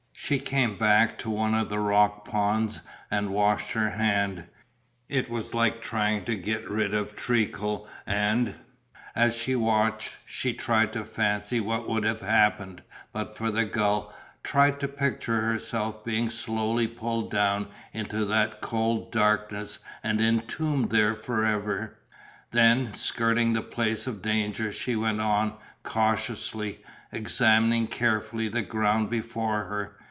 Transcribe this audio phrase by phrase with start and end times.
[0.13, 4.45] She came back to one of the rock ponds and washed her hand,
[5.09, 8.55] it was like trying to get rid of treacle and,
[9.13, 14.13] as she washed, she tried to fancy what would have happened but for the gull,
[14.41, 21.15] tried to picture herself being slowly pulled down into that cold darkness and entombed there
[21.15, 21.97] forever.
[22.51, 26.79] Then, skirting the place of danger, she went on, cautiously,
[27.11, 29.97] examining carefully the ground before her.